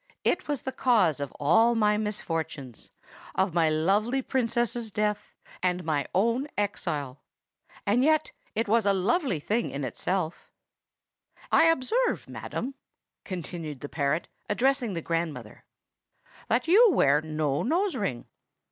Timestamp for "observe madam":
11.65-12.73